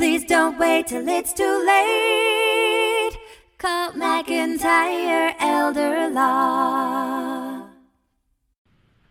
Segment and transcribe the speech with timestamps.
[0.00, 3.18] Please don't wait till it's too late.
[3.58, 7.66] Call McIntyre Elder Law.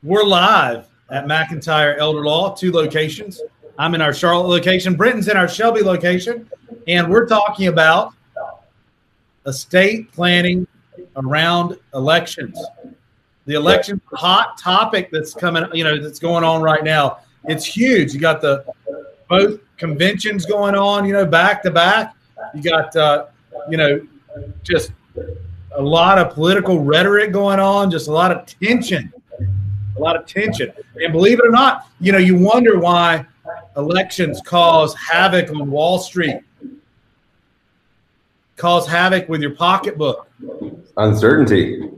[0.01, 3.39] We're live at McIntyre Elder Law, two locations.
[3.77, 6.49] I'm in our Charlotte location, Brenton's in our Shelby location,
[6.87, 8.15] and we're talking about
[9.45, 10.65] estate planning
[11.17, 12.59] around elections.
[13.45, 17.19] The election hot topic that's coming, you know, that's going on right now.
[17.45, 18.11] It's huge.
[18.11, 18.65] You got the
[19.29, 22.15] both conventions going on, you know, back to back.
[22.53, 23.27] You got, uh,
[23.69, 24.05] you know,
[24.63, 24.91] just
[25.75, 29.13] a lot of political rhetoric going on, just a lot of tension,
[29.97, 30.73] a lot of tension.
[30.95, 33.25] And believe it or not, you know, you wonder why
[33.77, 36.41] elections cause havoc on Wall Street,
[38.55, 40.27] cause havoc with your pocketbook.
[40.97, 41.89] Uncertainty.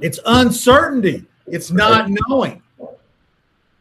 [0.00, 1.24] It's uncertainty.
[1.46, 2.62] It's not knowing.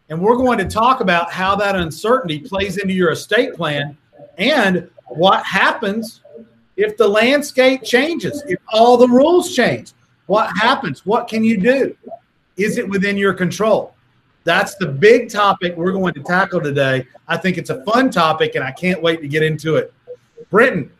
[0.09, 3.97] And we're going to talk about how that uncertainty plays into your estate plan
[4.37, 6.21] and what happens
[6.75, 9.93] if the landscape changes, if all the rules change.
[10.25, 11.05] What happens?
[11.05, 11.95] What can you do?
[12.57, 13.95] Is it within your control?
[14.43, 17.07] That's the big topic we're going to tackle today.
[17.27, 19.93] I think it's a fun topic and I can't wait to get into it.
[20.49, 20.91] Brenton,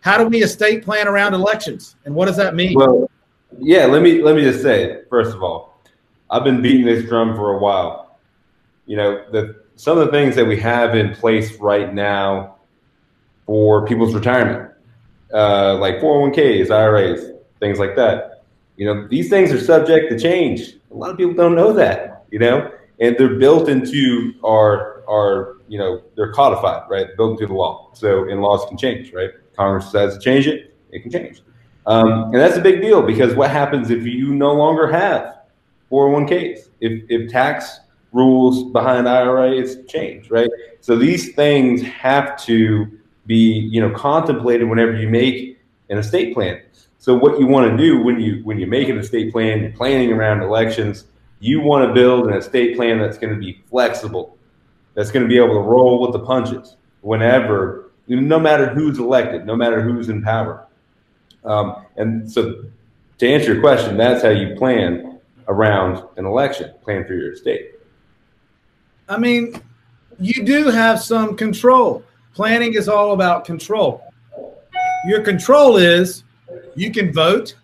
[0.00, 2.74] how do we estate plan around elections and what does that mean?
[2.74, 3.10] Well,
[3.58, 5.80] yeah, let me let me just say, first of all,
[6.30, 8.07] I've been beating this drum for a while
[8.88, 12.56] you know, the some of the things that we have in place right now
[13.46, 14.72] for people's retirement,
[15.32, 18.44] uh, like 401ks, IRAs, things like that.
[18.76, 20.74] You know, these things are subject to change.
[20.90, 25.58] A lot of people don't know that, you know, and they're built into our our
[25.68, 27.08] you know they're codified, right?
[27.16, 27.90] Built into the law.
[27.92, 29.30] So and laws can change, right?
[29.56, 31.42] Congress decides to change it, it can change.
[31.86, 35.40] Um, and that's a big deal because what happens if you no longer have
[35.90, 36.68] 401ks?
[36.80, 37.80] If if tax
[38.12, 40.50] rules behind IRAs change, right?
[40.80, 42.86] So these things have to
[43.26, 46.60] be, you know, contemplated whenever you make an estate plan.
[46.98, 49.72] So what you want to do when you when you make an estate plan, you're
[49.72, 51.04] planning around elections,
[51.38, 54.36] you want to build an estate plan that's going to be flexible,
[54.94, 59.46] that's going to be able to roll with the punches whenever, no matter who's elected,
[59.46, 60.66] no matter who's in power.
[61.44, 62.64] Um, and so,
[63.18, 67.72] to answer your question, that's how you plan around an election, plan for your estate.
[69.08, 69.60] I mean,
[70.18, 72.04] you do have some control.
[72.34, 74.04] Planning is all about control.
[75.06, 76.24] Your control is
[76.74, 77.54] you can vote.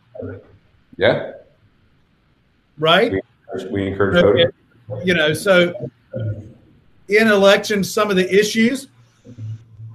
[0.97, 1.33] Yeah.
[2.79, 3.13] Right?
[3.13, 4.51] We, we encourage voting.
[5.05, 5.91] You know, so
[7.09, 8.89] in elections, some of the issues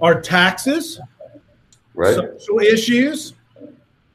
[0.00, 1.00] are taxes,
[1.94, 2.14] right.
[2.14, 3.34] social issues.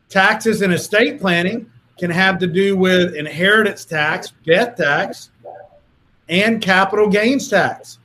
[0.10, 5.32] Taxes and estate planning can have to do with inheritance tax, death tax,
[6.30, 8.00] and capital gains tax.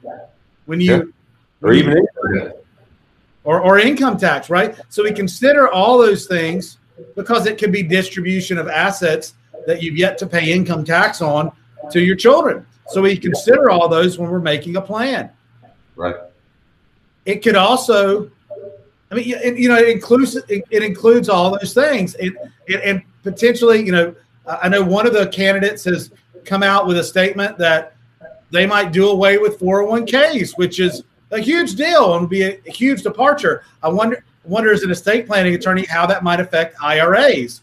[0.67, 0.97] When you,
[1.63, 1.69] yeah.
[1.69, 2.07] or even
[3.45, 4.79] or, or income tax, right?
[4.89, 6.79] So we consider all those things
[7.17, 9.35] because it could be distribution of assets
[9.67, 11.53] that you've yet to pay income tax on
[11.91, 12.67] to your children.
[12.89, 15.31] So we consider all those when we're making a plan.
[15.97, 16.17] Right.
[17.25, 18.31] It could also,
[19.11, 22.33] I mean, you know, it includes it, it includes all those things, it,
[22.67, 24.15] it, and potentially, you know,
[24.47, 26.11] I know one of the candidates has
[26.45, 27.95] come out with a statement that
[28.51, 32.71] they might do away with 401ks, which is a huge deal and be a, a
[32.71, 33.65] huge departure.
[33.83, 37.61] I wonder wonder as an estate planning attorney how that might affect IRAs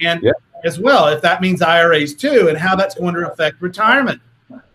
[0.00, 0.30] and yeah.
[0.62, 4.20] as well if that means IRAs too and how that's going to affect retirement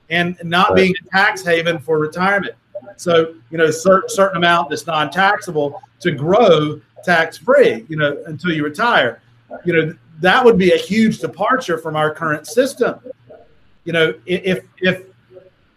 [0.09, 0.75] and not right.
[0.77, 2.55] being a tax haven for retirement.
[2.97, 8.51] So, you know, certain certain amount that's non-taxable to grow tax free, you know, until
[8.51, 9.21] you retire.
[9.65, 12.99] You know, that would be a huge departure from our current system.
[13.85, 15.03] You know, if if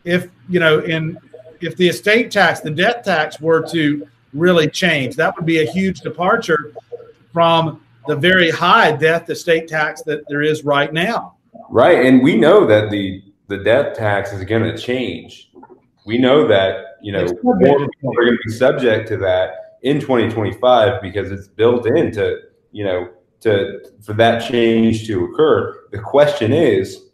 [0.06, 1.18] if you know in
[1.60, 5.70] if the estate tax, the death tax were to really change, that would be a
[5.70, 6.72] huge departure
[7.32, 11.34] from the very high death estate tax that there is right now.
[11.68, 15.50] Right, and we know that the the death tax is going to change.
[16.06, 20.00] We know that you know more people are going to be subject to that in
[20.00, 22.38] 2025 because it's built into
[22.70, 23.10] you know
[23.40, 25.88] to for that change to occur.
[25.90, 27.06] The question is,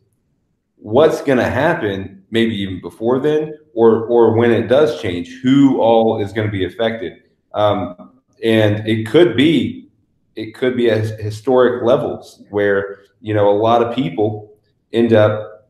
[0.77, 5.81] what's going to happen maybe even before then, or or when it does change, who
[5.81, 7.13] all is going to be affected.
[7.55, 9.89] Um, and it could be
[10.35, 14.53] it could be at historic levels where you know a lot of people
[14.93, 15.69] end up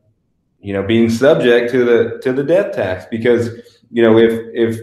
[0.61, 3.49] you know being subject to the to the death tax because
[3.91, 4.79] you know if if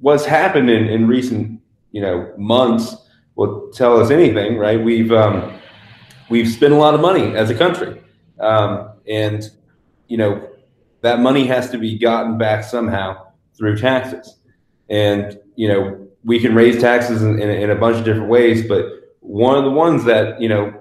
[0.00, 1.60] what's happened in, in recent
[1.92, 2.96] you know months
[3.36, 5.52] will tell us anything right we've um,
[6.30, 8.00] we've spent a lot of money as a country
[8.40, 9.50] um, and
[10.08, 10.48] you know
[11.04, 14.38] that money has to be gotten back somehow through taxes.
[14.88, 18.66] and you know we can raise taxes in, in, in a bunch of different ways,
[18.66, 18.86] but
[19.20, 20.72] one of the ones that you know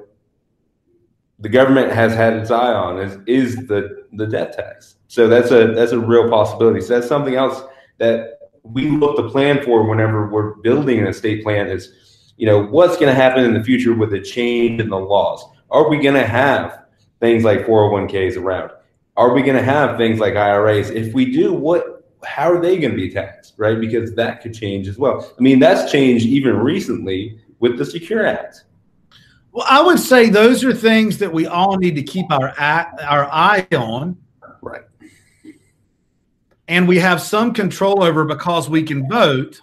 [1.39, 4.95] the government has had its eye on is is the the death tax.
[5.07, 6.81] So that's a that's a real possibility.
[6.81, 7.61] So that's something else
[7.97, 12.63] that we look to plan for whenever we're building an estate plan is, you know,
[12.63, 15.43] what's going to happen in the future with the change in the laws?
[15.69, 16.85] Are we going to have
[17.19, 18.71] things like 401ks around?
[19.15, 20.89] Are we going to have things like IRAs?
[20.89, 21.93] If we do, what
[22.25, 23.79] how are they going to be taxed, right?
[23.79, 25.33] Because that could change as well.
[25.37, 28.63] I mean, that's changed even recently with the Secure Act.
[29.51, 33.29] Well, I would say those are things that we all need to keep our our
[33.31, 34.17] eye on.
[34.61, 34.81] Right.
[36.67, 39.61] And we have some control over because we can vote.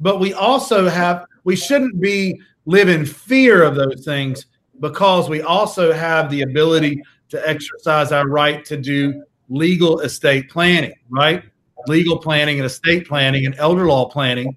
[0.00, 4.46] But we also have we shouldn't be live in fear of those things
[4.80, 10.94] because we also have the ability to exercise our right to do legal estate planning,
[11.08, 11.42] right?
[11.86, 14.56] Legal planning and estate planning and elder law planning,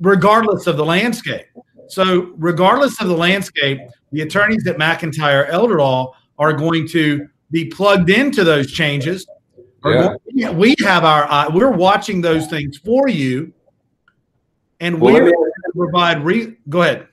[0.00, 1.46] regardless of the landscape.
[1.88, 3.78] So, regardless of the landscape,
[4.12, 9.26] the attorneys at McIntyre Elder Law are going to be plugged into those changes.
[9.84, 10.16] Yeah.
[10.26, 13.52] Going, we have our eye, we're watching those things for you,
[14.80, 16.24] and well, we're going to provide.
[16.24, 17.08] Re, go ahead.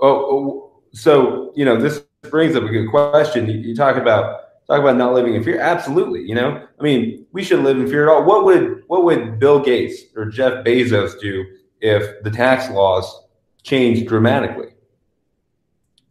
[0.00, 3.48] Oh, oh, so you know this brings up a good question.
[3.48, 5.60] You, you talk about talk about not living in fear.
[5.60, 6.22] Absolutely.
[6.22, 8.24] You know, I mean, we should live in fear at all.
[8.24, 11.44] What would what would Bill Gates or Jeff Bezos do
[11.80, 13.26] if the tax laws
[13.62, 14.74] changed dramatically?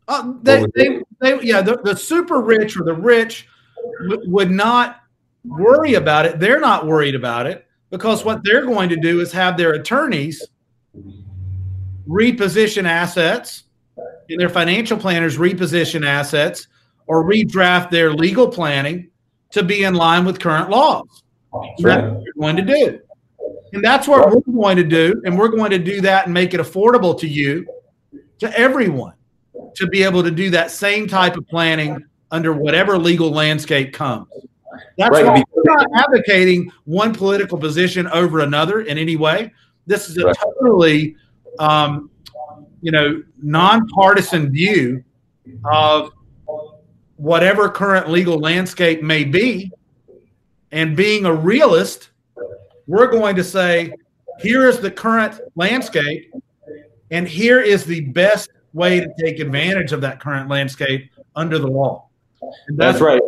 [0.08, 3.46] Uh, they, they, they, yeah, the, the super rich or the rich
[4.08, 5.02] w- would not
[5.44, 6.40] worry about it.
[6.40, 10.48] They're not worried about it because what they're going to do is have their attorneys
[12.08, 13.64] reposition assets
[14.30, 16.68] and their financial planners reposition assets
[17.08, 19.10] or redraft their legal planning
[19.52, 21.24] to be in line with current laws.
[21.80, 23.00] That's what we're going to do.
[23.74, 25.22] And that's what we're going to do.
[25.26, 27.66] And we're going to do that and make it affordable to you,
[28.40, 29.14] to everyone,
[29.76, 34.28] to be able to do that same type of planning under whatever legal landscape comes.
[34.98, 35.26] That's right.
[35.26, 39.54] why we're not advocating one political position over another in any way.
[39.86, 40.36] This is a right.
[40.36, 41.16] totally,
[41.60, 42.10] um,
[42.82, 45.04] you know, nonpartisan view
[45.66, 46.12] of
[47.16, 49.72] whatever current legal landscape may be.
[50.72, 52.10] And being a realist,
[52.88, 53.92] we're going to say,
[54.40, 56.32] here is the current landscape,
[57.10, 61.68] and here is the best way to take advantage of that current landscape under the
[61.68, 62.08] law.
[62.70, 63.22] That's, that's, right.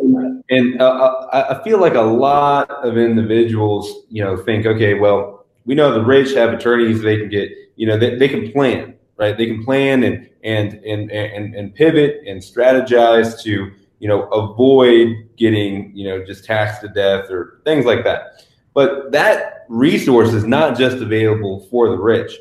[0.50, 5.46] And uh, uh I feel like a lot of individuals, you know, think, okay, well,
[5.64, 8.94] we know the rich have attorneys; they can get, you know, they, they can plan,
[9.20, 9.38] right?
[9.38, 13.70] They can plan and and and and and pivot and strategize to
[14.00, 18.44] you know, avoid getting, you know, just taxed to death or things like that.
[18.74, 22.36] But that resource is not just available for the rich.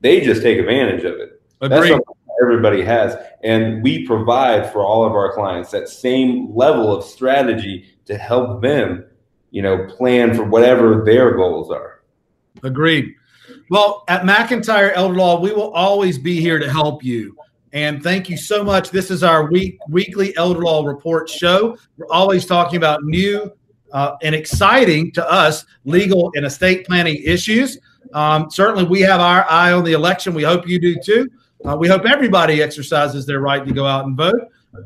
[0.00, 1.40] They just take advantage of it.
[1.60, 1.78] Agreed.
[1.78, 3.16] That's something everybody has.
[3.44, 8.60] And we provide for all of our clients that same level of strategy to help
[8.60, 9.06] them,
[9.52, 12.02] you know, plan for whatever their goals are.
[12.64, 13.14] Agreed.
[13.70, 17.36] Well, at McIntyre Elder Law, we will always be here to help you.
[17.72, 18.90] And thank you so much.
[18.90, 21.76] This is our week weekly Elder Law Report show.
[21.96, 23.52] We're always talking about new
[23.92, 27.78] uh, and exciting to us legal and estate planning issues.
[28.14, 30.32] Um, certainly, we have our eye on the election.
[30.32, 31.28] We hope you do too.
[31.64, 34.40] Uh, we hope everybody exercises their right to go out and vote,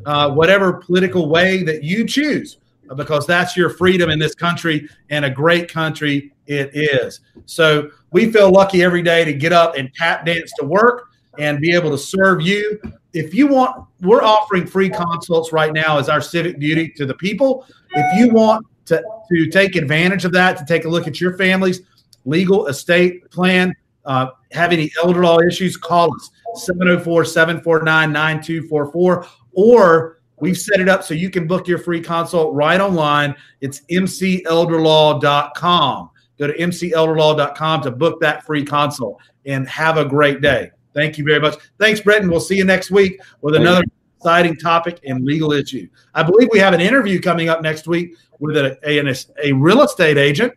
[0.06, 2.58] uh, whatever political way that you choose,
[2.96, 7.20] because that's your freedom in this country and a great country it is.
[7.46, 11.60] So we feel lucky every day to get up and tap dance to work and
[11.60, 12.80] be able to serve you.
[13.12, 17.14] If you want, we're offering free consults right now as our civic duty to the
[17.14, 17.66] people.
[17.92, 21.36] If you want to, to take advantage of that, to take a look at your
[21.36, 21.82] family's
[22.24, 30.19] legal estate plan, uh, have any elder law issues, call us 704 749 9244 or
[30.40, 33.36] We've set it up so you can book your free consult right online.
[33.60, 36.10] It's mcelderlaw.com.
[36.38, 40.70] Go to mcelderlaw.com to book that free consult and have a great day.
[40.94, 41.56] Thank you very much.
[41.78, 43.84] Thanks, Brett, and we'll see you next week with another
[44.16, 45.88] exciting topic and legal issue.
[46.14, 49.82] I believe we have an interview coming up next week with a, a, a real
[49.82, 50.52] estate agent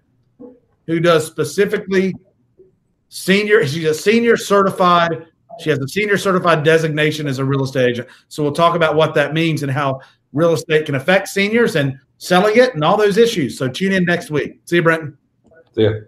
[0.88, 2.16] who does specifically
[3.10, 3.66] senior.
[3.66, 5.28] She's a senior certified.
[5.60, 8.08] She has a senior certified designation as a real estate agent.
[8.28, 10.02] So we'll talk about what that means and how
[10.34, 13.58] real estate can affect seniors and selling it and all those issues.
[13.58, 14.62] So tune in next week.
[14.66, 15.18] See you, Brenton.
[15.76, 16.08] See you.